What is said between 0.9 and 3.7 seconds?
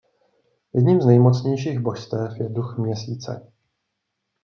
z nejmocnějších božstev je duch Měsíce.